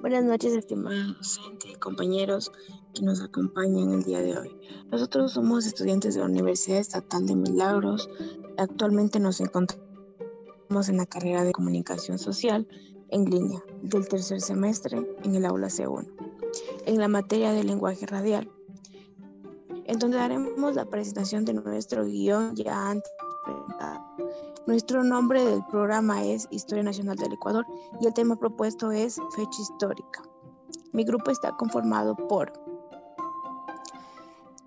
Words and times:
Buenas 0.00 0.24
noches, 0.24 0.52
estimados 0.52 1.16
docentes 1.16 1.70
y 1.70 1.74
compañeros 1.74 2.52
que 2.94 3.02
nos 3.02 3.22
acompañan 3.22 3.92
el 3.92 4.04
día 4.04 4.20
de 4.20 4.36
hoy. 4.36 4.56
Nosotros 4.90 5.32
somos 5.32 5.66
estudiantes 5.66 6.14
de 6.14 6.20
la 6.20 6.26
Universidad 6.26 6.78
Estatal 6.78 7.26
de 7.26 7.34
Milagros. 7.34 8.08
Actualmente 8.58 9.18
nos 9.18 9.40
encontramos 9.40 10.88
en 10.88 10.98
la 10.98 11.06
carrera 11.06 11.44
de 11.44 11.52
Comunicación 11.52 12.18
Social 12.18 12.68
en 13.08 13.24
línea 13.24 13.62
del 13.82 14.06
tercer 14.06 14.40
semestre 14.40 15.04
en 15.24 15.34
el 15.34 15.46
aula 15.46 15.68
C1, 15.68 16.06
en 16.84 16.98
la 16.98 17.08
materia 17.08 17.52
de 17.52 17.64
lenguaje 17.64 18.06
radial, 18.06 18.50
en 19.86 19.98
donde 19.98 20.18
daremos 20.18 20.74
la 20.74 20.84
presentación 20.84 21.44
de 21.44 21.54
nuestro 21.54 22.04
guion 22.04 22.54
ya 22.54 22.90
antes 22.90 23.10
nuestro 24.66 25.04
nombre 25.04 25.44
del 25.44 25.64
programa 25.66 26.24
es 26.24 26.48
Historia 26.50 26.82
Nacional 26.82 27.16
del 27.16 27.34
Ecuador 27.34 27.66
y 28.00 28.06
el 28.06 28.14
tema 28.14 28.36
propuesto 28.36 28.90
es 28.90 29.20
Fecha 29.34 29.62
Histórica. 29.62 30.22
Mi 30.92 31.04
grupo 31.04 31.30
está 31.30 31.52
conformado 31.56 32.16
por 32.16 32.52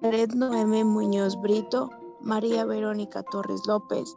Red 0.02 0.32
Noemi 0.34 0.84
Muñoz 0.84 1.40
Brito, 1.42 1.90
María 2.22 2.64
Verónica 2.66 3.24
Torres 3.24 3.62
López, 3.68 4.16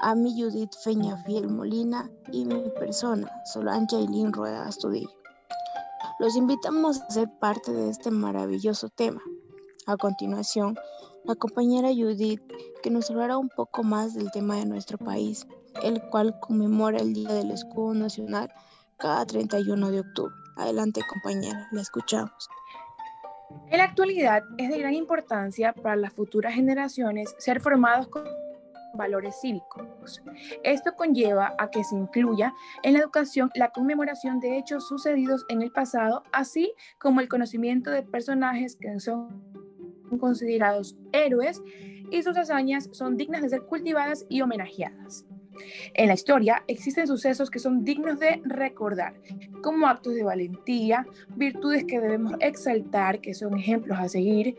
Ami 0.00 0.32
Judith 0.40 0.72
Feña 0.82 1.16
Fiel 1.24 1.48
Molina 1.48 2.10
y 2.32 2.44
mi 2.44 2.68
persona, 2.78 3.30
Solange 3.52 3.96
Ailín 3.96 4.32
Rueda 4.32 4.66
Astudillo. 4.66 5.10
Los 6.18 6.36
invitamos 6.36 7.00
a 7.00 7.10
ser 7.10 7.30
parte 7.38 7.72
de 7.72 7.90
este 7.90 8.10
maravilloso 8.10 8.88
tema. 8.88 9.22
A 9.86 9.96
continuación, 9.96 10.78
la 11.24 11.34
compañera 11.34 11.88
Judith, 11.88 12.40
que 12.84 12.90
nos 12.90 13.10
hablará 13.10 13.36
un 13.36 13.48
poco 13.48 13.82
más 13.82 14.14
del 14.14 14.30
tema 14.30 14.54
de 14.56 14.64
nuestro 14.64 14.96
país, 14.96 15.46
el 15.82 16.00
cual 16.02 16.38
conmemora 16.38 16.98
el 16.98 17.14
Día 17.14 17.32
del 17.32 17.50
Escudo 17.50 17.92
Nacional 17.92 18.48
cada 18.96 19.26
31 19.26 19.90
de 19.90 20.00
octubre. 20.00 20.32
Adelante 20.56 21.00
compañera, 21.08 21.66
la 21.72 21.80
escuchamos. 21.80 22.48
En 23.70 23.78
la 23.78 23.84
actualidad 23.84 24.44
es 24.56 24.70
de 24.70 24.78
gran 24.78 24.94
importancia 24.94 25.72
para 25.72 25.96
las 25.96 26.12
futuras 26.12 26.54
generaciones 26.54 27.34
ser 27.38 27.60
formados 27.60 28.06
con 28.06 28.24
valores 28.94 29.40
cívicos. 29.40 30.22
Esto 30.62 30.94
conlleva 30.94 31.54
a 31.58 31.70
que 31.70 31.82
se 31.82 31.96
incluya 31.96 32.54
en 32.82 32.92
la 32.92 33.00
educación 33.00 33.50
la 33.54 33.70
conmemoración 33.70 34.38
de 34.38 34.58
hechos 34.58 34.86
sucedidos 34.86 35.44
en 35.48 35.62
el 35.62 35.72
pasado, 35.72 36.22
así 36.32 36.72
como 36.98 37.20
el 37.20 37.28
conocimiento 37.28 37.90
de 37.90 38.02
personajes 38.02 38.76
que 38.76 39.00
son 39.00 39.51
considerados 40.18 40.96
héroes 41.12 41.62
y 42.10 42.22
sus 42.22 42.36
hazañas 42.36 42.88
son 42.92 43.16
dignas 43.16 43.42
de 43.42 43.48
ser 43.48 43.62
cultivadas 43.62 44.26
y 44.28 44.40
homenajeadas. 44.42 45.24
En 45.94 46.08
la 46.08 46.14
historia 46.14 46.64
existen 46.66 47.06
sucesos 47.06 47.50
que 47.50 47.58
son 47.58 47.84
dignos 47.84 48.18
de 48.18 48.40
recordar, 48.44 49.14
como 49.62 49.86
actos 49.86 50.14
de 50.14 50.24
valentía, 50.24 51.06
virtudes 51.36 51.84
que 51.84 52.00
debemos 52.00 52.34
exaltar, 52.40 53.20
que 53.20 53.34
son 53.34 53.58
ejemplos 53.58 53.98
a 53.98 54.08
seguir, 54.08 54.56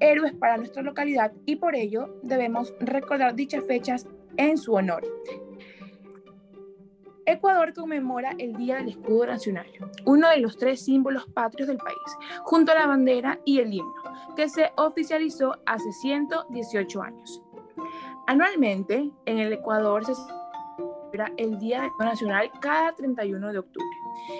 héroes 0.00 0.32
para 0.34 0.56
nuestra 0.56 0.82
localidad 0.82 1.32
y 1.46 1.56
por 1.56 1.74
ello 1.74 2.18
debemos 2.22 2.74
recordar 2.80 3.34
dichas 3.34 3.64
fechas 3.66 4.06
en 4.36 4.58
su 4.58 4.74
honor. 4.74 5.04
Ecuador 7.26 7.72
conmemora 7.72 8.32
el 8.38 8.56
Día 8.56 8.76
del 8.76 8.88
Escudo 8.88 9.26
Nacional, 9.26 9.66
uno 10.04 10.28
de 10.28 10.38
los 10.38 10.56
tres 10.56 10.84
símbolos 10.84 11.26
patrios 11.26 11.68
del 11.68 11.78
país, 11.78 11.96
junto 12.42 12.72
a 12.72 12.74
la 12.74 12.86
bandera 12.86 13.38
y 13.44 13.60
el 13.60 13.72
himno, 13.72 13.94
que 14.34 14.48
se 14.48 14.72
oficializó 14.76 15.54
hace 15.64 15.92
118 15.92 17.02
años. 17.02 17.42
Anualmente, 18.26 19.10
en 19.26 19.38
el 19.38 19.52
Ecuador 19.52 20.04
se 20.04 20.14
celebra 20.14 21.32
el 21.36 21.58
Día 21.58 21.92
Nacional 21.98 22.50
cada 22.60 22.92
31 22.92 23.52
de 23.52 23.58
octubre. 23.58 23.96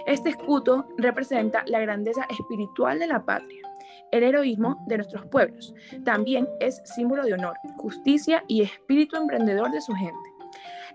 Este 0.06 0.30
escudo 0.30 0.86
representa 0.96 1.62
la 1.66 1.80
grandeza 1.80 2.26
espiritual 2.30 2.98
de 2.98 3.06
la 3.06 3.24
patria, 3.24 3.62
el 4.10 4.24
heroísmo 4.24 4.82
de 4.86 4.96
nuestros 4.98 5.24
pueblos. 5.26 5.74
También 6.04 6.48
es 6.60 6.80
símbolo 6.84 7.24
de 7.24 7.34
honor, 7.34 7.56
justicia 7.76 8.44
y 8.48 8.62
espíritu 8.62 9.16
emprendedor 9.16 9.70
de 9.70 9.80
su 9.80 9.92
gente. 9.92 10.31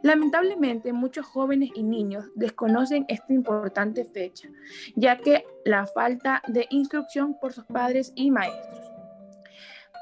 Lamentablemente, 0.04 0.94
muchos 0.94 1.26
jóvenes 1.26 1.70
y 1.76 1.84
niños 1.84 2.26
desconocen 2.36 3.06
esta 3.08 3.34
importante 3.34 4.06
fecha, 4.06 4.50
ya 4.96 5.18
que 5.18 5.46
la 5.66 5.86
falta 5.86 6.42
de 6.48 6.68
instrucción 6.70 7.38
por 7.40 7.54
sus 7.54 7.66
padres 7.66 8.12
y 8.16 8.32
maestros. 8.32 8.92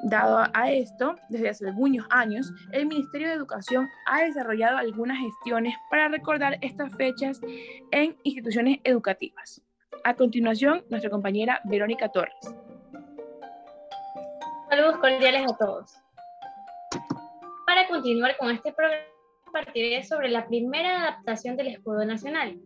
Dado 0.04 0.44
a 0.54 0.72
esto, 0.72 1.16
desde 1.30 1.50
hace 1.50 1.68
algunos 1.68 2.06
años, 2.10 2.52
el 2.72 2.86
Ministerio 2.86 3.30
de 3.30 3.34
Educación 3.34 3.88
ha 4.06 4.24
desarrollado 4.24 4.78
algunas 4.78 5.18
gestiones 5.18 5.74
para 5.90 6.10
recordar 6.10 6.58
estas 6.62 6.94
fechas 6.96 7.40
en 7.92 8.16
instituciones 8.24 8.80
educativas. 8.84 9.62
A 10.04 10.14
continuación, 10.14 10.84
nuestra 10.90 11.10
compañera 11.10 11.62
Verónica 11.64 12.10
Torres. 12.10 12.36
Saludos 14.70 14.98
cordiales 14.98 15.52
a 15.52 15.58
todos. 15.58 15.94
Para 17.66 17.88
continuar 17.88 18.38
con 18.38 18.52
este 18.52 18.74
programa, 18.74 19.15
compartiré 19.56 20.04
sobre 20.04 20.28
la 20.28 20.48
primera 20.48 21.04
adaptación 21.04 21.56
del 21.56 21.68
escudo 21.68 22.04
nacional. 22.04 22.60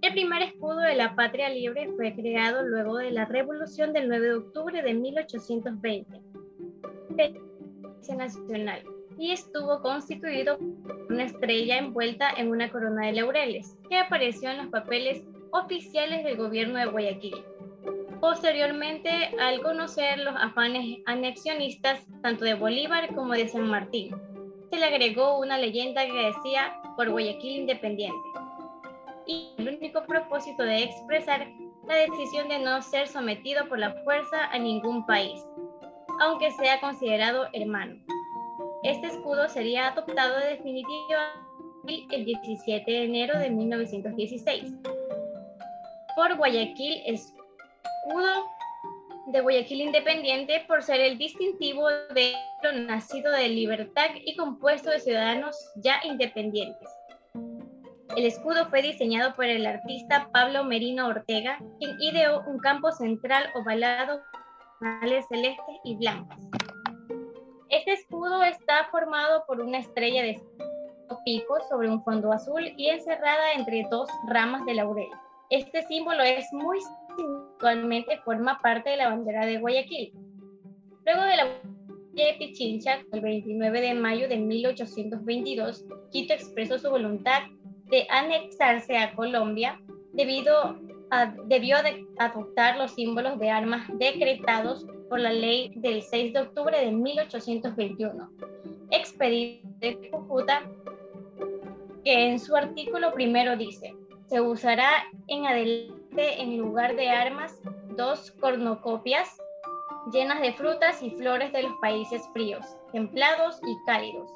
El 0.00 0.12
primer 0.12 0.40
escudo 0.40 0.78
de 0.78 0.94
la 0.94 1.14
patria 1.14 1.50
libre 1.50 1.90
fue 1.94 2.14
creado 2.14 2.62
luego 2.62 2.96
de 2.96 3.10
la 3.10 3.26
revolución 3.26 3.92
del 3.92 4.08
9 4.08 4.26
de 4.26 4.34
octubre 4.34 4.82
de 4.82 4.94
1820 4.94 6.22
nacional 8.16 8.82
y 9.18 9.32
estuvo 9.32 9.82
constituido 9.82 10.56
por 10.56 11.12
una 11.12 11.24
estrella 11.24 11.76
envuelta 11.76 12.30
en 12.38 12.48
una 12.48 12.70
corona 12.70 13.06
de 13.06 13.12
laureles 13.12 13.76
que 13.90 13.98
apareció 13.98 14.48
en 14.48 14.56
los 14.56 14.66
papeles 14.68 15.22
oficiales 15.50 16.24
del 16.24 16.38
gobierno 16.38 16.78
de 16.78 16.86
Guayaquil. 16.86 17.44
Posteriormente, 18.22 19.10
al 19.38 19.60
conocer 19.60 20.18
los 20.20 20.34
afanes 20.34 21.00
anexionistas 21.04 22.06
tanto 22.22 22.46
de 22.46 22.54
Bolívar 22.54 23.14
como 23.14 23.34
de 23.34 23.48
San 23.48 23.68
Martín, 23.68 24.16
se 24.70 24.76
le 24.76 24.84
agregó 24.84 25.38
una 25.38 25.58
leyenda 25.58 26.04
que 26.06 26.12
decía 26.12 26.80
por 26.96 27.10
Guayaquil 27.10 27.60
Independiente. 27.60 28.28
Y 29.26 29.54
el 29.58 29.76
único 29.76 30.04
propósito 30.04 30.62
de 30.62 30.84
expresar 30.84 31.46
la 31.86 31.94
decisión 31.96 32.48
de 32.48 32.58
no 32.58 32.80
ser 32.82 33.08
sometido 33.08 33.68
por 33.68 33.78
la 33.78 33.92
fuerza 34.04 34.46
a 34.50 34.58
ningún 34.58 35.04
país, 35.06 35.40
aunque 36.20 36.50
sea 36.52 36.80
considerado 36.80 37.48
hermano. 37.52 37.96
Este 38.84 39.08
escudo 39.08 39.48
sería 39.48 39.88
adoptado 39.88 40.38
definitivamente 40.38 41.48
el 42.10 42.24
17 42.24 42.90
de 42.90 43.04
enero 43.04 43.38
de 43.38 43.50
1916 43.50 44.72
por 46.14 46.36
Guayaquil 46.36 47.02
Escudo 47.06 48.44
de 49.32 49.40
Guayaquil 49.40 49.82
Independiente 49.82 50.64
por 50.66 50.82
ser 50.82 51.00
el 51.00 51.18
distintivo 51.18 51.88
de 52.14 52.34
lo 52.62 52.72
nacido 52.72 53.30
de 53.32 53.48
libertad 53.48 54.08
y 54.24 54.36
compuesto 54.36 54.90
de 54.90 55.00
ciudadanos 55.00 55.56
ya 55.76 56.00
independientes. 56.04 56.88
El 58.16 58.24
escudo 58.24 58.68
fue 58.70 58.82
diseñado 58.82 59.36
por 59.36 59.44
el 59.44 59.66
artista 59.66 60.28
Pablo 60.32 60.64
Merino 60.64 61.08
Ortega, 61.08 61.58
quien 61.78 61.96
ideó 62.00 62.42
un 62.46 62.58
campo 62.58 62.90
central 62.90 63.50
ovalado 63.54 64.22
con 64.78 65.08
celestes 65.08 65.76
y 65.84 65.96
blancas. 65.96 66.38
Este 67.68 67.92
escudo 67.92 68.42
está 68.42 68.88
formado 68.90 69.44
por 69.46 69.60
una 69.60 69.78
estrella 69.78 70.22
de 70.22 70.40
picos 71.24 71.68
sobre 71.68 71.90
un 71.90 72.02
fondo 72.02 72.32
azul 72.32 72.72
y 72.76 72.88
encerrada 72.88 73.52
entre 73.52 73.86
dos 73.90 74.08
ramas 74.28 74.64
de 74.64 74.74
laurel. 74.74 75.08
Este 75.50 75.82
símbolo 75.86 76.22
es 76.22 76.52
muy 76.52 76.78
actualmente 77.18 78.18
forma 78.24 78.60
parte 78.60 78.90
de 78.90 78.98
la 78.98 79.08
bandera 79.08 79.46
de 79.46 79.58
Guayaquil. 79.58 80.12
Luego 81.06 81.22
de 81.22 81.36
la 81.36 81.46
de 82.12 82.34
Pichincha, 82.38 82.98
el 83.12 83.20
29 83.20 83.80
de 83.80 83.94
mayo 83.94 84.28
de 84.28 84.36
1822, 84.36 85.84
Quito 86.10 86.34
expresó 86.34 86.78
su 86.78 86.90
voluntad 86.90 87.42
de 87.86 88.06
anexarse 88.10 88.96
a 88.98 89.14
Colombia 89.14 89.80
debido 90.12 90.76
a, 91.10 91.34
debió 91.46 91.76
adoptar 92.18 92.76
los 92.76 92.92
símbolos 92.92 93.38
de 93.38 93.50
armas 93.50 93.86
decretados 93.98 94.84
por 95.08 95.20
la 95.20 95.32
ley 95.32 95.72
del 95.76 96.02
6 96.02 96.32
de 96.34 96.40
octubre 96.40 96.78
de 96.78 96.90
1821, 96.90 98.30
expedida 98.90 99.60
de 99.78 100.10
Cúcuta, 100.10 100.62
que 102.04 102.28
en 102.28 102.38
su 102.38 102.54
artículo 102.54 103.12
primero 103.14 103.56
dice, 103.56 103.94
se 104.28 104.40
usará 104.40 105.04
en 105.28 105.46
adelante 105.46 106.40
en 106.40 106.58
lugar 106.58 106.94
de 106.96 107.08
armas 107.08 107.58
dos 107.96 108.30
cornucopias 108.32 109.36
llenas 110.12 110.40
de 110.40 110.52
frutas 110.52 111.02
y 111.02 111.10
flores 111.10 111.52
de 111.52 111.62
los 111.62 111.72
países 111.80 112.22
fríos, 112.32 112.64
templados 112.92 113.60
y 113.66 113.76
cálidos, 113.86 114.30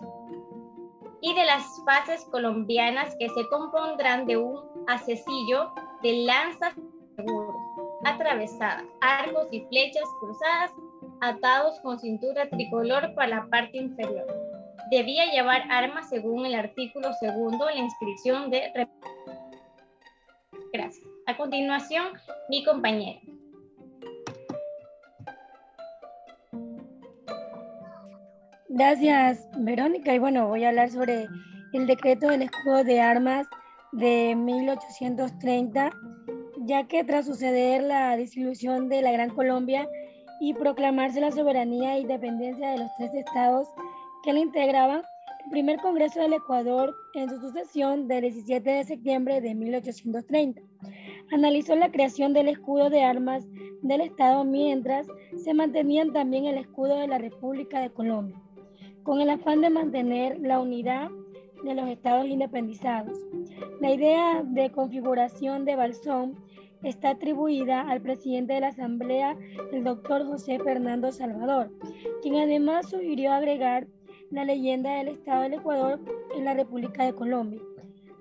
y 1.21 1.35
de 1.35 1.45
las 1.45 1.65
fases 1.85 2.25
colombianas 2.31 3.15
que 3.19 3.29
se 3.31 3.49
compondrán 3.49 4.27
de 4.27 4.37
un 4.37 4.61
acesillo 4.87 5.73
de 6.03 6.25
lanzas 6.25 6.75
atravesadas, 8.05 8.85
arcos 9.01 9.49
y 9.51 9.61
flechas 9.67 10.05
cruzadas, 10.21 10.73
atados 11.21 11.79
con 11.81 11.99
cintura 12.01 12.49
tricolor 12.51 13.15
para 13.15 13.29
la 13.29 13.47
parte 13.47 13.79
inferior. 13.79 14.27
Debía 14.91 15.31
llevar 15.31 15.63
armas 15.71 16.09
según 16.09 16.45
el 16.45 16.55
artículo 16.55 17.13
segundo 17.15 17.67
la 17.67 17.77
inscripción 17.77 18.51
de 18.51 18.71
Gracias. 20.73 21.07
A 21.27 21.37
continuación, 21.37 22.07
mi 22.49 22.65
compañero. 22.65 23.21
Gracias, 28.69 29.47
Verónica. 29.59 30.15
Y 30.15 30.19
bueno, 30.19 30.49
voy 30.49 30.65
a 30.65 30.71
hablar 30.71 30.89
sobre 30.89 31.27
el 31.75 31.87
decreto 31.87 32.29
del 32.29 32.43
escudo 32.43 32.85
de 32.85 33.01
armas 33.01 33.47
de 33.93 34.35
1830, 34.35 35.93
ya 36.61 36.89
que 36.89 37.05
tras 37.05 37.27
suceder 37.27 37.83
la 37.83 38.17
disolución 38.17 38.89
de 38.89 39.03
la 39.03 39.13
Gran 39.13 39.31
Colombia 39.31 39.87
y 40.41 40.55
proclamarse 40.55 41.21
la 41.21 41.31
soberanía 41.31 41.97
e 41.97 42.01
independencia 42.01 42.71
de 42.71 42.79
los 42.79 42.91
tres 42.97 43.13
estados 43.15 43.69
que 44.25 44.33
la 44.33 44.41
integraban, 44.41 45.03
primer 45.51 45.79
Congreso 45.81 46.21
del 46.21 46.35
Ecuador, 46.35 46.95
en 47.15 47.29
su 47.29 47.39
sucesión 47.41 48.09
del 48.09 48.23
17 48.23 48.71
de 48.71 48.85
septiembre 48.85 49.41
de 49.41 49.55
1830, 49.55 50.61
analizó 51.33 51.75
la 51.75 51.91
creación 51.91 52.33
del 52.33 52.49
escudo 52.49 52.91
de 52.91 53.03
armas 53.03 53.47
del 53.83 54.01
Estado 54.01 54.45
mientras 54.45 55.07
se 55.37 55.55
mantenían 55.55 56.13
también 56.13 56.47
el 56.47 56.59
escudo 56.59 56.99
de 56.99 57.09
la 57.09 57.19
República 57.19 57.81
de 57.81 57.91
Colombia, 57.91 58.41
con 59.03 59.21
el 59.21 59.31
afán 59.31 59.61
de 59.61 59.71
mantener 59.71 60.39
la 60.41 60.61
unidad 60.61 61.11
de 61.65 61.75
los 61.75 61.89
estados 61.89 62.27
independizados. 62.27 63.19
La 63.81 63.93
idea 63.93 64.43
de 64.45 64.71
configuración 64.71 65.65
de 65.65 65.77
Balsón 65.77 66.37
está 66.83 67.11
atribuida 67.11 67.83
al 67.83 68.01
presidente 68.01 68.55
de 68.55 68.61
la 68.61 68.69
Asamblea, 68.69 69.37
el 69.73 69.85
doctor 69.85 70.27
José 70.27 70.59
Fernando 70.59 71.13
Salvador, 71.13 71.71
quien 72.23 72.37
además 72.37 72.91
sugirió 72.91 73.33
agregar 73.33 73.87
la 74.33 74.47
leyenda 74.47 74.95
del 74.95 75.09
Estado 75.09 75.43
del 75.43 75.55
Ecuador 75.55 76.01
en 76.35 76.47
la 76.47 76.55
República 76.55 77.05
de 77.05 77.15
Colombia, 77.15 77.61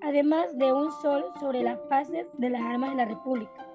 además 0.02 0.46
de 0.58 0.74
un 0.74 0.92
sol 1.02 1.24
sobre 1.40 1.64
las 1.64 1.80
fases 1.88 2.28
de 2.38 2.50
las 2.50 2.62
armas 2.62 2.92
de 2.92 2.98
la 2.98 3.06
República. 3.06 3.66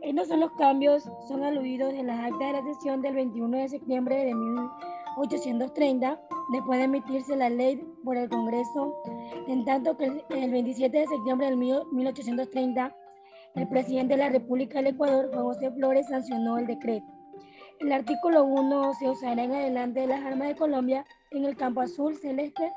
Estos 0.00 0.28
son 0.28 0.40
los 0.40 0.52
cambios, 0.52 1.10
son 1.26 1.42
aludidos 1.42 1.92
en 1.92 2.06
las 2.06 2.20
actas 2.20 2.38
de 2.38 2.52
la 2.52 2.62
sesión 2.62 3.02
del 3.02 3.16
21 3.16 3.58
de 3.58 3.68
septiembre 3.68 4.24
de 4.24 4.32
1830, 4.32 6.20
después 6.52 6.78
de 6.78 6.84
emitirse 6.84 7.34
la 7.34 7.50
ley 7.50 7.84
por 8.04 8.16
el 8.16 8.28
Congreso, 8.28 9.02
en 9.48 9.64
tanto 9.64 9.96
que 9.96 10.04
el 10.04 10.50
27 10.52 10.96
de 10.96 11.06
septiembre 11.08 11.50
de 11.50 11.56
1830, 11.56 12.96
el 13.56 13.68
presidente 13.68 14.14
de 14.14 14.22
la 14.22 14.28
República 14.28 14.78
del 14.78 14.94
Ecuador, 14.94 15.30
Juan 15.32 15.46
José 15.46 15.72
Flores, 15.72 16.06
sancionó 16.06 16.58
el 16.58 16.66
decreto. 16.68 17.06
El 17.80 17.90
artículo 17.90 18.44
1 18.44 18.94
se 18.94 19.10
usará 19.10 19.42
en 19.42 19.52
adelante 19.52 20.00
de 20.02 20.06
las 20.06 20.24
armas 20.24 20.46
de 20.46 20.54
Colombia 20.54 21.04
en 21.34 21.44
el 21.44 21.56
campo 21.56 21.80
azul 21.80 22.16
celeste 22.16 22.72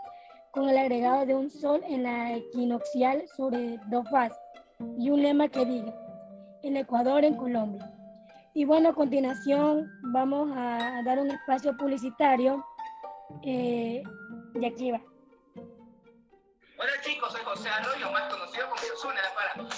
con 0.52 0.70
el 0.70 0.78
agregado 0.78 1.26
de 1.26 1.36
un 1.36 1.50
sol 1.50 1.82
en 1.88 2.04
la 2.04 2.36
equinoccial 2.36 3.24
sobre 3.36 3.78
dos 3.88 4.10
fases 4.10 4.38
y 4.98 5.10
un 5.10 5.22
lema 5.22 5.48
que 5.48 5.66
diga 5.66 5.94
el 6.64 6.78
Ecuador 6.78 7.24
en 7.24 7.36
Colombia. 7.36 7.92
Y 8.54 8.66
bueno, 8.66 8.90
a 8.90 8.94
continuación 8.94 9.92
vamos 10.14 10.50
a 10.56 11.02
dar 11.04 11.20
un 11.20 11.30
espacio 11.30 11.76
publicitario 11.78 12.66
eh, 13.44 14.02
y 14.56 14.66
aquí 14.66 14.92
va. 14.92 15.02
Hola 16.78 16.92
chicos, 17.02 17.32
soy 17.32 17.42
José 17.44 17.70
Arroyo, 17.70 18.12
más 18.12 18.34
conocido 18.34 18.70
como 18.70 18.82
Yosuna 18.82 19.22
la 19.22 19.34
Para. 19.34 19.70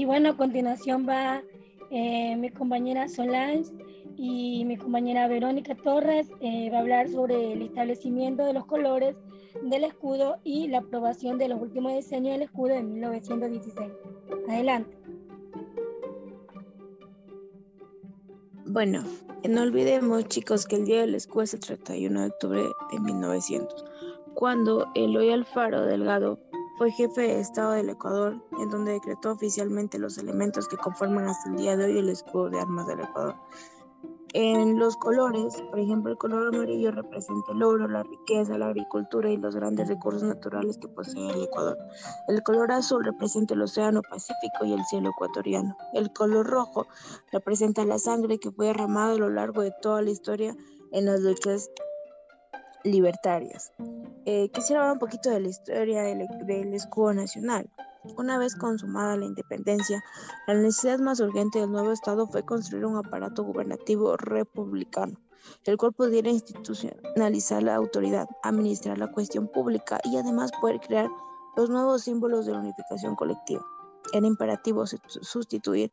Y 0.00 0.06
bueno, 0.06 0.30
a 0.30 0.36
continuación 0.38 1.06
va 1.06 1.42
eh, 1.90 2.34
mi 2.36 2.48
compañera 2.48 3.06
Solange 3.06 3.70
y 4.16 4.64
mi 4.64 4.78
compañera 4.78 5.28
Verónica 5.28 5.74
Torres 5.74 6.26
eh, 6.40 6.70
va 6.70 6.78
a 6.78 6.80
hablar 6.80 7.10
sobre 7.10 7.52
el 7.52 7.60
establecimiento 7.60 8.46
de 8.46 8.54
los 8.54 8.64
colores 8.64 9.14
del 9.62 9.84
escudo 9.84 10.38
y 10.42 10.68
la 10.68 10.78
aprobación 10.78 11.36
de 11.36 11.48
los 11.48 11.60
últimos 11.60 11.92
diseños 11.92 12.32
del 12.32 12.44
escudo 12.44 12.76
de 12.76 12.82
1916. 12.82 13.92
Adelante. 14.48 14.96
Bueno, 18.64 19.04
no 19.46 19.60
olvidemos 19.60 20.24
chicos 20.28 20.64
que 20.64 20.76
el 20.76 20.86
Día 20.86 21.02
del 21.02 21.14
Escudo 21.14 21.42
es 21.42 21.52
el 21.52 21.60
31 21.60 22.20
de 22.22 22.26
octubre 22.28 22.62
de 22.90 23.00
1900, 23.00 23.84
cuando 24.32 24.86
Eloy 24.94 25.30
Alfaro 25.30 25.84
Delgado 25.84 26.38
fue 26.80 26.90
jefe 26.92 27.20
de 27.20 27.40
Estado 27.40 27.72
del 27.72 27.90
Ecuador, 27.90 28.42
en 28.58 28.70
donde 28.70 28.92
decretó 28.92 29.32
oficialmente 29.32 29.98
los 29.98 30.16
elementos 30.16 30.66
que 30.66 30.78
conforman 30.78 31.28
hasta 31.28 31.50
el 31.50 31.56
día 31.56 31.76
de 31.76 31.84
hoy 31.84 31.98
el 31.98 32.08
escudo 32.08 32.48
de 32.48 32.58
armas 32.58 32.86
del 32.86 33.00
Ecuador. 33.00 33.34
En 34.32 34.78
los 34.78 34.96
colores, 34.96 35.62
por 35.68 35.78
ejemplo, 35.78 36.10
el 36.10 36.16
color 36.16 36.54
amarillo 36.54 36.90
representa 36.90 37.52
el 37.52 37.62
oro, 37.62 37.86
la 37.86 38.02
riqueza, 38.02 38.56
la 38.56 38.68
agricultura 38.68 39.28
y 39.28 39.36
los 39.36 39.56
grandes 39.56 39.88
recursos 39.88 40.22
naturales 40.22 40.78
que 40.78 40.88
posee 40.88 41.28
el 41.28 41.42
Ecuador. 41.42 41.76
El 42.28 42.42
color 42.42 42.72
azul 42.72 43.04
representa 43.04 43.52
el 43.52 43.60
océano 43.60 44.00
Pacífico 44.00 44.64
y 44.64 44.72
el 44.72 44.82
cielo 44.86 45.10
ecuatoriano. 45.10 45.76
El 45.92 46.10
color 46.14 46.46
rojo 46.46 46.86
representa 47.30 47.84
la 47.84 47.98
sangre 47.98 48.38
que 48.38 48.52
fue 48.52 48.68
derramada 48.68 49.12
a 49.12 49.18
lo 49.18 49.28
largo 49.28 49.60
de 49.60 49.74
toda 49.82 50.00
la 50.00 50.12
historia 50.12 50.56
en 50.92 51.04
las 51.04 51.20
luchas 51.20 51.70
libertarias. 52.84 53.72
Eh, 54.24 54.50
quisiera 54.50 54.82
hablar 54.82 54.94
un 54.94 54.98
poquito 54.98 55.30
de 55.30 55.40
la 55.40 55.48
historia 55.48 56.02
del, 56.02 56.26
del 56.46 56.74
escudo 56.74 57.14
nacional. 57.14 57.68
Una 58.16 58.38
vez 58.38 58.54
consumada 58.56 59.16
la 59.16 59.26
independencia, 59.26 60.02
la 60.46 60.54
necesidad 60.54 60.98
más 61.00 61.20
urgente 61.20 61.60
del 61.60 61.70
nuevo 61.70 61.92
Estado 61.92 62.26
fue 62.26 62.44
construir 62.44 62.86
un 62.86 62.96
aparato 62.96 63.44
gubernativo 63.44 64.16
republicano, 64.16 65.20
el 65.64 65.76
cual 65.76 65.92
pudiera 65.92 66.30
institucionalizar 66.30 67.62
la 67.62 67.74
autoridad, 67.74 68.26
administrar 68.42 68.96
la 68.98 69.12
cuestión 69.12 69.48
pública 69.48 70.00
y 70.04 70.16
además 70.16 70.50
poder 70.60 70.80
crear 70.80 71.08
los 71.56 71.68
nuevos 71.68 72.02
símbolos 72.02 72.46
de 72.46 72.52
la 72.52 72.60
unificación 72.60 73.16
colectiva. 73.16 73.64
Era 74.14 74.26
imperativo 74.26 74.86
sustituir 74.86 75.92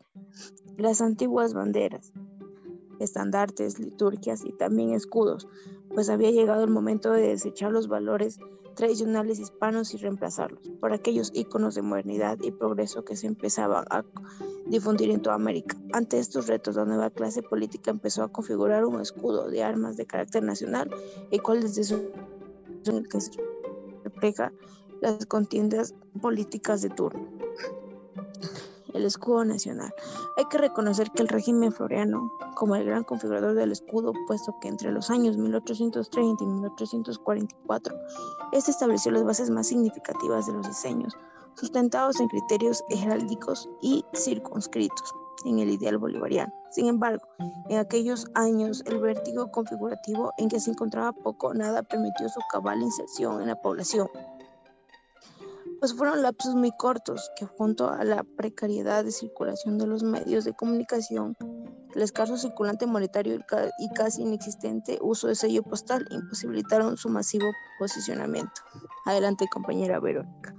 las 0.78 1.02
antiguas 1.02 1.54
banderas, 1.54 2.14
estandartes, 3.00 3.80
liturgias 3.80 4.44
y 4.46 4.52
también 4.54 4.94
escudos, 4.94 5.48
pues 5.94 6.10
había 6.10 6.32
llegado 6.32 6.64
el 6.64 6.70
momento 6.70 7.12
de 7.12 7.28
desechar 7.30 7.72
los 7.72 7.88
valores 7.88 8.40
tradicionales 8.76 9.40
hispanos 9.40 9.94
y 9.94 9.98
reemplazarlos 9.98 10.62
por 10.80 10.94
aquellos 10.94 11.32
íconos 11.34 11.74
de 11.74 11.82
modernidad 11.82 12.38
y 12.42 12.52
progreso 12.52 13.04
que 13.04 13.16
se 13.16 13.26
empezaban 13.26 13.86
a 13.90 14.06
difundir 14.68 15.10
en 15.10 15.22
toda 15.22 15.36
América. 15.36 15.76
Ante 15.94 16.20
estos 16.20 16.48
retos, 16.48 16.76
la 16.76 16.86
nueva 16.86 17.10
clase 17.10 17.42
política 17.42 17.90
empezó 17.90 18.24
a 18.24 18.32
configurar 18.32 18.86
un 18.86 19.02
escudo 19.02 19.50
de 19.50 19.64
armas 19.64 19.98
de 19.98 20.06
carácter 20.06 20.44
nacional, 20.44 20.92
el 21.32 21.42
cual 21.42 21.62
desde 21.62 21.96
que 22.84 23.20
refleja 24.04 24.54
las 25.02 25.26
contiendas 25.26 25.96
políticas 26.22 26.82
de 26.82 26.90
turno 26.90 27.28
el 28.94 29.06
escudo 29.06 29.46
nacional. 29.46 29.94
Hay 30.38 30.46
que 30.46 30.58
reconocer 30.58 31.12
que 31.12 31.22
el 31.22 31.28
régimen 31.28 31.72
floriano, 31.72 32.32
como 32.56 32.76
el 32.76 32.86
gran 32.86 33.04
configurador 33.04 33.54
del 33.56 33.72
escudo, 33.72 34.14
puesto 34.28 34.56
que 34.62 34.68
entre 34.68 34.92
los 34.92 35.10
años 35.10 35.38
1830 35.38 36.44
y 36.44 36.48
1844, 36.48 37.96
este 38.52 38.72
estableció 38.72 39.12
las 39.12 39.24
bases 39.24 39.50
más 39.50 39.68
significativas 39.68 40.48
de 40.48 40.54
los 40.54 40.68
diseños, 40.68 41.14
sustentados 41.56 42.20
en 42.20 42.28
criterios 42.28 42.84
heráldicos 42.90 43.70
y 43.82 44.06
circunscritos 44.16 45.14
en 45.46 45.60
el 45.60 45.70
ideal 45.70 45.98
bolivariano. 45.98 46.54
Sin 46.72 46.88
embargo, 46.88 47.26
en 47.70 47.78
aquellos 47.78 48.28
años 48.34 48.84
el 48.86 49.00
vértigo 49.00 49.52
configurativo 49.52 50.34
en 50.38 50.50
que 50.50 50.60
se 50.60 50.72
encontraba 50.72 51.14
poco 51.14 51.48
o 51.48 51.54
nada 51.54 51.84
permitió 51.84 52.28
su 52.30 52.40
cabal 52.52 52.82
inserción 52.82 53.42
en 53.42 53.48
la 53.48 53.62
población 53.62 54.08
pues 55.80 55.94
fueron 55.94 56.22
lapsos 56.22 56.56
muy 56.56 56.72
cortos 56.72 57.32
que 57.36 57.46
junto 57.46 57.90
a 57.90 58.04
la 58.04 58.24
precariedad 58.24 59.04
de 59.04 59.12
circulación 59.12 59.78
de 59.78 59.88
los 59.88 60.04
medios 60.04 60.44
de 60.46 60.54
comunicación, 60.54 61.36
el 61.96 62.02
escaso 62.02 62.38
circulante 62.38 62.86
monetario 62.86 63.40
y 63.80 63.90
casi 63.94 64.22
inexistente 64.22 64.98
uso 65.02 65.28
de 65.28 65.36
sello 65.36 65.64
postal 65.64 66.06
imposibilitaron 66.10 66.98
su 66.98 67.10
masivo 67.10 67.48
posicionamiento. 67.80 68.62
Adelante, 69.06 69.48
compañera 69.52 70.00
Verónica. 70.00 70.54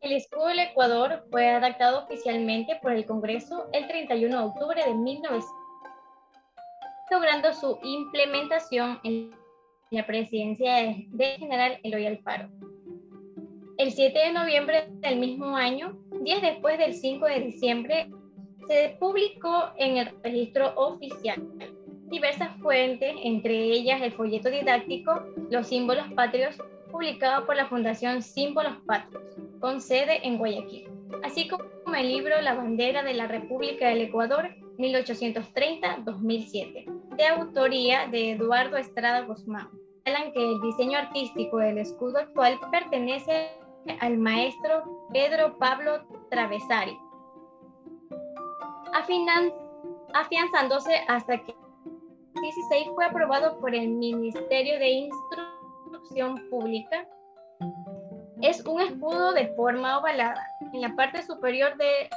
El 0.00 0.12
escudo 0.12 0.48
del 0.48 0.58
Ecuador 0.58 1.24
fue 1.30 1.50
adaptado 1.50 2.04
oficialmente 2.04 2.78
por 2.82 2.92
el 2.92 3.06
Congreso 3.06 3.68
el 3.72 3.86
31 3.86 4.38
de 4.38 4.44
octubre 4.44 4.84
de 4.84 4.94
1900, 4.94 5.50
logrando 7.10 7.52
su 7.54 7.78
implementación 7.82 9.00
en 9.02 9.43
la 9.94 10.06
presidencia 10.06 10.94
del 11.10 11.38
general 11.38 11.78
Eloy 11.82 12.06
Alfaro. 12.06 12.48
El 13.76 13.92
7 13.92 14.18
de 14.18 14.32
noviembre 14.32 14.88
del 15.00 15.18
mismo 15.18 15.56
año, 15.56 15.98
días 16.22 16.42
después 16.42 16.78
del 16.78 16.94
5 16.94 17.26
de 17.26 17.40
diciembre, 17.40 18.10
se 18.68 18.96
publicó 18.98 19.70
en 19.78 19.98
el 19.98 20.10
registro 20.22 20.72
oficial 20.76 21.42
diversas 22.14 22.56
fuentes, 22.58 23.12
entre 23.24 23.54
ellas 23.54 24.00
el 24.00 24.12
folleto 24.12 24.48
didáctico 24.50 25.24
Los 25.50 25.66
símbolos 25.68 26.06
patrios, 26.14 26.56
publicado 26.90 27.44
por 27.44 27.56
la 27.56 27.66
Fundación 27.66 28.22
Símbolos 28.22 28.76
Patrios, 28.86 29.22
con 29.60 29.80
sede 29.80 30.20
en 30.22 30.38
Guayaquil. 30.38 30.88
así 31.24 31.48
como 31.48 31.64
el 31.96 32.08
libro 32.08 32.40
La 32.40 32.54
bandera 32.54 33.02
de 33.02 33.14
la 33.14 33.26
República 33.26 33.88
del 33.88 34.02
Ecuador 34.02 34.54
1830-2007, 34.78 37.16
de 37.16 37.26
autoría 37.26 38.06
de 38.06 38.30
Eduardo 38.32 38.76
Estrada 38.76 39.22
Guzmán. 39.22 39.68
Hablan 40.06 40.32
que 40.32 40.52
el 40.52 40.60
diseño 40.60 40.98
artístico 40.98 41.56
del 41.56 41.78
escudo 41.78 42.18
actual 42.18 42.60
pertenece 42.70 43.58
al 44.00 44.18
maestro 44.18 45.08
Pedro 45.14 45.56
Pablo 45.56 46.04
Travesari, 46.30 46.98
afianzándose 50.12 50.94
hasta 51.08 51.38
que 51.38 51.54
16 52.38 52.88
fue 52.94 53.06
aprobado 53.06 53.58
por 53.60 53.74
el 53.74 53.88
Ministerio 53.88 54.78
de 54.78 54.90
Instrucción 54.90 56.50
Pública. 56.50 57.08
Es 58.42 58.62
un 58.66 58.82
escudo 58.82 59.32
de 59.32 59.48
forma 59.54 59.98
ovalada. 59.98 60.46
En 60.74 60.82
la 60.82 60.94
parte 60.96 61.22
superior 61.22 61.78
del 61.78 62.10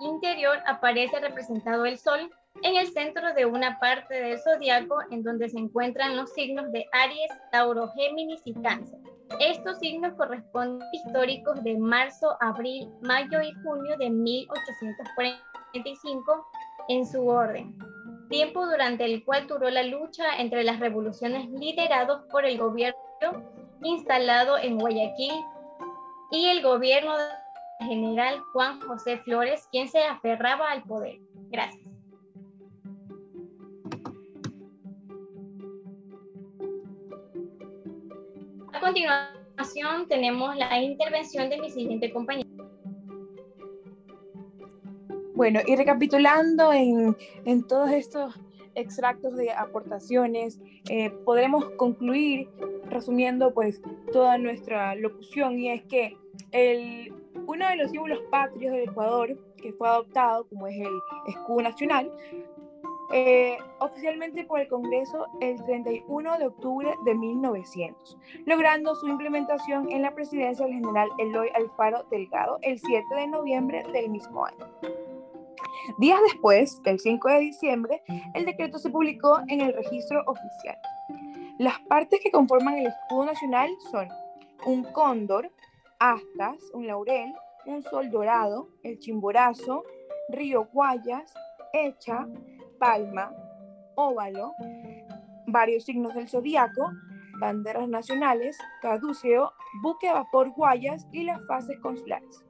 interior 0.00 0.58
aparece 0.66 1.20
representado 1.20 1.84
el 1.84 1.96
sol 1.96 2.28
en 2.62 2.76
el 2.76 2.92
centro 2.92 3.32
de 3.34 3.46
una 3.46 3.78
parte 3.78 4.14
del 4.14 4.38
zodiaco 4.40 4.98
en 5.10 5.22
donde 5.22 5.48
se 5.48 5.58
encuentran 5.58 6.16
los 6.16 6.32
signos 6.32 6.72
de 6.72 6.86
Aries, 6.92 7.30
Tauro, 7.52 7.92
Géminis 7.92 8.42
y 8.44 8.54
Cáncer. 8.54 8.98
Estos 9.40 9.78
signos 9.78 10.14
corresponden 10.14 10.88
históricos 10.92 11.62
de 11.62 11.78
marzo, 11.78 12.36
abril, 12.40 12.90
mayo 13.02 13.40
y 13.42 13.52
junio 13.62 13.96
de 13.98 14.10
1845 14.10 16.46
en 16.88 17.06
su 17.06 17.26
orden 17.26 17.76
tiempo 18.28 18.66
durante 18.66 19.04
el 19.04 19.24
cual 19.24 19.46
duró 19.46 19.70
la 19.70 19.82
lucha 19.82 20.36
entre 20.38 20.64
las 20.64 20.78
revoluciones 20.78 21.48
liderados 21.50 22.22
por 22.30 22.44
el 22.44 22.58
gobierno 22.58 22.96
instalado 23.82 24.58
en 24.58 24.78
Guayaquil 24.78 25.32
y 26.30 26.46
el 26.46 26.62
gobierno 26.62 27.16
del 27.16 27.88
general 27.88 28.40
Juan 28.52 28.80
José 28.80 29.18
Flores, 29.18 29.66
quien 29.70 29.88
se 29.88 30.02
aferraba 30.04 30.70
al 30.70 30.82
poder. 30.82 31.18
Gracias. 31.50 31.87
A 38.78 38.80
continuación 38.80 40.06
tenemos 40.06 40.54
la 40.54 40.80
intervención 40.80 41.50
de 41.50 41.58
mi 41.58 41.68
siguiente 41.68 42.12
compañero. 42.12 42.48
Bueno, 45.34 45.58
y 45.66 45.74
recapitulando 45.74 46.72
en, 46.72 47.16
en 47.44 47.66
todos 47.66 47.90
estos 47.90 48.38
extractos 48.76 49.34
de 49.34 49.50
aportaciones, 49.50 50.60
eh, 50.88 51.10
podremos 51.24 51.64
concluir 51.70 52.48
resumiendo 52.84 53.52
pues 53.52 53.82
toda 54.12 54.38
nuestra 54.38 54.94
locución 54.94 55.58
y 55.58 55.70
es 55.70 55.82
que 55.82 56.16
el, 56.52 57.12
uno 57.48 57.68
de 57.68 57.74
los 57.74 57.90
símbolos 57.90 58.20
patrios 58.30 58.70
del 58.74 58.90
Ecuador 58.90 59.36
que 59.60 59.72
fue 59.72 59.88
adoptado 59.88 60.46
como 60.46 60.68
es 60.68 60.76
el 60.76 61.00
escudo 61.26 61.62
nacional 61.62 62.12
eh, 63.12 63.56
oficialmente 63.78 64.44
por 64.44 64.60
el 64.60 64.68
Congreso 64.68 65.26
el 65.40 65.62
31 65.64 66.38
de 66.38 66.46
octubre 66.46 66.94
de 67.04 67.14
1900, 67.14 68.18
logrando 68.44 68.94
su 68.94 69.08
implementación 69.08 69.90
en 69.90 70.02
la 70.02 70.14
presidencia 70.14 70.66
del 70.66 70.74
general 70.74 71.08
Eloy 71.18 71.48
Alfaro 71.54 72.04
Delgado 72.10 72.58
el 72.62 72.78
7 72.78 73.14
de 73.14 73.26
noviembre 73.28 73.84
del 73.92 74.10
mismo 74.10 74.44
año. 74.44 74.66
Días 75.96 76.20
después, 76.22 76.82
el 76.84 77.00
5 77.00 77.28
de 77.28 77.38
diciembre, 77.38 78.02
el 78.34 78.44
decreto 78.44 78.78
se 78.78 78.90
publicó 78.90 79.40
en 79.48 79.62
el 79.62 79.72
registro 79.72 80.22
oficial. 80.26 80.76
Las 81.58 81.78
partes 81.80 82.20
que 82.22 82.30
conforman 82.30 82.74
el 82.74 82.86
escudo 82.88 83.26
nacional 83.26 83.70
son 83.90 84.08
un 84.66 84.84
cóndor, 84.84 85.50
astas, 85.98 86.58
un 86.74 86.86
laurel, 86.86 87.32
un 87.66 87.82
sol 87.82 88.10
dorado, 88.10 88.68
el 88.82 88.98
chimborazo, 88.98 89.84
río 90.28 90.68
Guayas, 90.72 91.32
hecha, 91.72 92.26
palma, 92.78 93.32
óvalo, 93.94 94.54
varios 95.46 95.84
signos 95.84 96.14
del 96.14 96.28
zodiaco, 96.28 96.90
banderas 97.40 97.88
nacionales, 97.88 98.58
caduceo, 98.82 99.52
buque 99.82 100.08
a 100.08 100.14
vapor 100.14 100.50
Guayas 100.50 101.06
y 101.12 101.24
las 101.24 101.44
fases 101.46 101.78
consulares. 101.80 102.44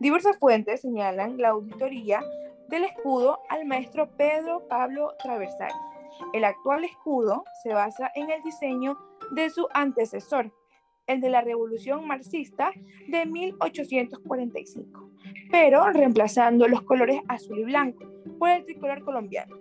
Diversas 0.00 0.38
fuentes 0.38 0.80
señalan 0.82 1.38
la 1.38 1.50
auditoría 1.50 2.22
del 2.68 2.84
escudo 2.84 3.40
al 3.48 3.66
maestro 3.66 4.08
Pedro 4.16 4.66
Pablo 4.68 5.14
Traversari. 5.22 5.74
El 6.32 6.44
actual 6.44 6.84
escudo 6.84 7.44
se 7.62 7.74
basa 7.74 8.10
en 8.14 8.30
el 8.30 8.42
diseño 8.42 8.96
de 9.32 9.50
su 9.50 9.66
antecesor, 9.74 10.52
el 11.06 11.20
de 11.20 11.30
la 11.30 11.42
Revolución 11.42 12.06
Marxista 12.06 12.70
de 13.08 13.26
1845, 13.26 15.10
pero 15.50 15.90
reemplazando 15.90 16.66
los 16.68 16.82
colores 16.82 17.20
azul 17.28 17.58
y 17.58 17.64
blanco 17.64 18.04
por 18.38 18.50
el 18.50 18.64
tricolor 18.64 19.04
colombiano. 19.04 19.56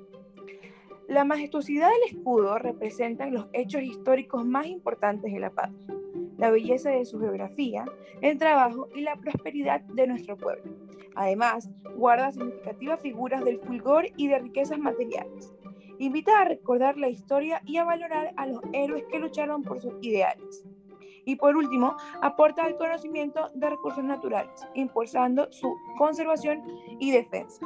La 1.08 1.26
majestuosidad 1.26 1.90
del 1.90 2.16
escudo 2.18 2.58
representa 2.58 3.28
los 3.28 3.48
hechos 3.52 3.84
históricos 3.84 4.46
más 4.46 4.68
importantes 4.68 5.34
de 5.34 5.40
la 5.40 5.50
patria, 5.50 5.94
la 6.38 6.50
belleza 6.50 6.92
de 6.92 7.06
su 7.06 7.20
geografía, 7.20 7.86
el 8.22 8.38
trabajo 8.38 8.88
y 8.96 9.02
la 9.02 9.18
prosperidad 9.18 9.82
de 9.82 10.08
nuestro 10.08 10.38
pueblo. 10.38 10.64
Además, 11.16 11.70
guarda 11.96 12.32
significativas 12.32 13.02
figuras 13.02 13.44
del 13.44 13.60
fulgor 13.60 14.06
y 14.16 14.28
de 14.30 14.40
riquezas 14.40 14.80
materiales. 14.80 15.54
Invita 16.00 16.40
a 16.40 16.46
recordar 16.46 16.98
la 16.98 17.10
historia 17.10 17.62
y 17.66 17.78
a 17.78 17.84
valorar 17.84 18.34
a 18.38 18.48
los 18.48 18.62
héroes 18.72 19.04
que 19.12 19.20
lucharon 19.20 19.62
por 19.62 19.80
sus 19.80 19.94
ideales. 20.02 20.66
Y 21.25 21.36
por 21.36 21.56
último, 21.56 21.96
aporta 22.22 22.63
al 22.63 22.77
conocimiento 22.77 23.50
de 23.53 23.70
recursos 23.70 24.03
naturales, 24.03 24.68
impulsando 24.74 25.51
su 25.51 25.75
conservación 25.98 26.63
y 27.00 27.12
defensa. 27.12 27.65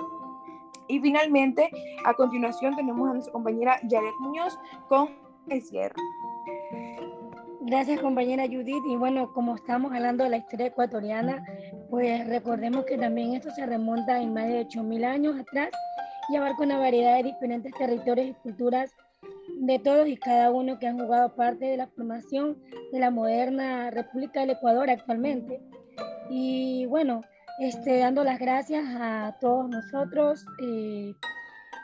Y 0.88 1.00
finalmente, 1.00 1.70
a 2.06 2.14
continuación 2.14 2.76
tenemos 2.76 3.10
a 3.10 3.14
nuestra 3.14 3.34
compañera 3.34 3.80
Yaret 3.84 4.14
Muñoz 4.20 4.58
con 4.88 5.10
el 5.50 5.62
cierre. 5.62 5.96
Gracias 7.62 8.00
compañera 8.00 8.46
Judith. 8.46 8.84
Y 8.88 8.96
bueno, 8.96 9.34
como 9.34 9.56
estamos 9.56 9.92
hablando 9.92 10.24
de 10.24 10.30
la 10.30 10.38
historia 10.38 10.68
ecuatoriana, 10.68 11.44
pues 11.90 12.26
recordemos 12.28 12.86
que 12.86 12.98
también 12.98 13.34
esto 13.34 13.52
se 13.52 13.66
remonta 13.66 14.22
en 14.22 14.34
más 14.34 14.48
de 14.48 14.66
8.000 14.66 15.06
años 15.06 15.38
atrás 15.38 15.70
y 16.30 16.38
abarca 16.38 16.64
una 16.64 16.78
variedad 16.78 17.18
de 17.18 17.24
diferentes 17.24 17.74
territorios 17.74 18.30
y 18.30 18.34
culturas 18.36 18.96
de 19.48 19.80
todos 19.80 20.08
y 20.08 20.18
cada 20.18 20.52
uno 20.52 20.80
que 20.80 20.88
han 20.88 21.00
jugado 21.00 21.36
parte 21.36 21.66
de 21.66 21.78
la 21.78 21.88
formación 21.88 22.58
de 22.92 23.00
la 23.00 23.12
moderna 23.12 23.90
República 23.92 24.42
del 24.42 24.52
Ecuador 24.52 24.90
actualmente. 24.90 25.62
Y 26.30 26.86
bueno, 26.88 27.22
este, 27.60 28.00
dando 28.00 28.24
las 28.24 28.40
gracias 28.40 28.86
a 28.88 29.38
todos 29.40 29.70
nosotros 29.70 30.46
eh, 30.62 31.14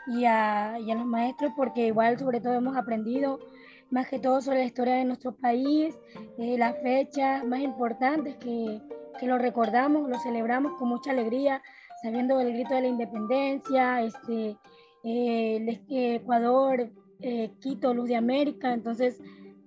y, 0.06 0.24
a, 0.24 0.78
y 0.78 0.94
los 0.94 1.06
maestros 1.06 1.52
porque 1.56 1.86
igual 1.86 2.18
sobre 2.18 2.40
todo 2.40 2.54
hemos 2.54 2.76
aprendido 2.76 3.40
más 3.90 4.08
que 4.08 4.18
todo 4.18 4.40
sobre 4.40 4.58
la 4.58 4.64
historia 4.64 4.94
de 4.94 5.04
nuestro 5.04 5.32
país, 5.36 5.94
eh, 6.38 6.56
las 6.58 6.76
fechas 6.82 7.44
más 7.44 7.60
importantes 7.60 8.36
que, 8.36 8.80
que, 9.20 9.26
lo 9.26 9.38
recordamos, 9.38 10.08
lo 10.08 10.18
celebramos 10.18 10.72
con 10.78 10.88
mucha 10.88 11.12
alegría, 11.12 11.62
sabiendo 12.02 12.40
el 12.40 12.52
grito 12.52 12.74
de 12.74 12.80
la 12.82 12.88
independencia, 12.88 14.02
este, 14.02 14.56
eh, 15.04 15.80
Ecuador, 15.88 16.90
eh, 17.24 17.50
Quito, 17.58 17.94
Luz 17.94 18.08
de 18.08 18.16
América, 18.16 18.74
entonces 18.74 19.18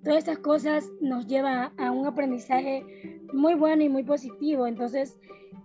todas 0.04 0.22
esas 0.22 0.38
cosas 0.38 0.88
nos 1.00 1.26
llevan 1.26 1.72
a 1.76 1.90
un 1.90 2.06
aprendizaje 2.06 2.84
muy 3.32 3.54
bueno 3.54 3.82
y 3.82 3.88
muy 3.88 4.04
positivo, 4.04 4.68
entonces 4.68 5.18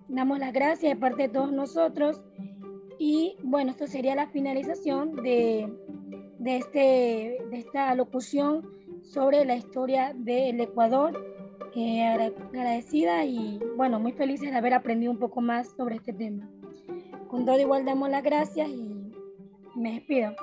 damos 0.08 0.40
las 0.40 0.54
gracias 0.54 0.94
de 0.94 1.00
parte 1.00 1.24
de 1.24 1.30
todos 1.30 1.52
nosotros 1.52 2.20
y 2.98 3.38
bueno, 3.44 3.70
esto 3.70 3.86
sería 3.86 4.16
la 4.16 4.28
finalización 4.28 5.18
de, 5.18 5.72
de, 6.40 6.58
este, 6.58 7.38
de 7.52 7.58
esta 7.58 7.94
locución 7.94 8.68
sobre 9.04 9.46
la 9.46 9.56
historia 9.56 10.14
del 10.16 10.62
Ecuador. 10.62 11.34
Eh, 11.76 12.04
agradecida 12.04 13.26
y 13.26 13.60
bueno, 13.76 14.00
muy 14.00 14.12
feliz 14.12 14.42
de 14.42 14.52
haber 14.56 14.76
aprendido 14.76 15.12
un 15.12 15.18
poco 15.18 15.42
más 15.42 15.70
sobre 15.76 15.96
este 15.96 16.14
tema. 16.14 16.48
Con 17.28 17.46
todo 17.46 17.60
igual 17.60 17.84
damos 17.84 18.12
las 18.12 18.24
gracias 18.24 18.70
y 18.70 19.12
me 19.76 19.94
despido. 19.94 20.36